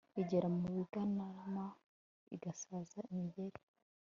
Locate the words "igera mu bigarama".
0.21-1.65